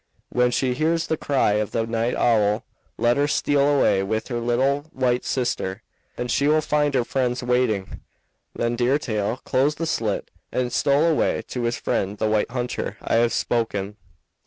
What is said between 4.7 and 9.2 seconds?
white sister and she will find her friends waiting.' Then Deer